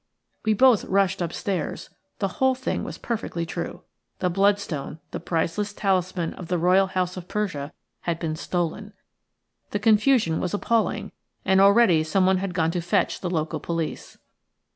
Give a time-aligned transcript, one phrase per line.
[0.43, 1.91] We both rushed upstairs.
[2.17, 3.83] The whole thing was perfectly true.
[4.17, 8.93] The bloodstone, the priceless talisman of the Royal House of Persia, had been stolen.
[9.69, 11.11] The confusion was appalling,
[11.45, 14.17] and already someone had gone to fetch the local police.